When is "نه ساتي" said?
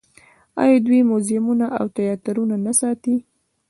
2.65-3.15